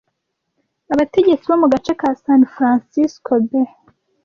Abategetsi 0.93 1.45
bo 1.51 1.57
mu 1.61 1.67
gace 1.73 1.91
ka 1.99 2.09
San 2.23 2.41
Francisco 2.53 3.31
Bay 3.47 3.69